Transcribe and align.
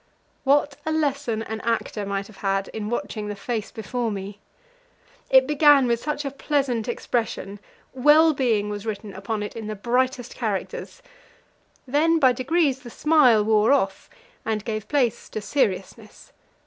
What 0.45 0.77
a 0.83 0.91
lesson 0.91 1.43
an 1.43 1.61
actor 1.61 2.07
might 2.07 2.25
have 2.25 2.37
had 2.37 2.69
in 2.69 2.89
watching 2.89 3.27
the 3.27 3.35
face 3.35 3.69
before 3.69 4.09
me! 4.09 4.39
It 5.29 5.45
began 5.45 5.85
with 5.85 5.99
such 5.99 6.25
a 6.25 6.31
pleasant 6.31 6.87
expression 6.87 7.59
well 7.93 8.33
being 8.33 8.71
was 8.71 8.83
written 8.83 9.13
upon 9.13 9.43
it 9.43 9.55
in 9.55 9.67
the 9.67 9.75
brightest 9.75 10.33
characters 10.33 11.03
then 11.85 12.17
by 12.17 12.31
degrees 12.31 12.79
the 12.79 12.89
smile 12.89 13.43
wore 13.45 13.71
off, 13.73 14.09
and 14.43 14.65
gave 14.65 14.87
place 14.87 15.29
to 15.29 15.39
seriousness. 15.39 16.31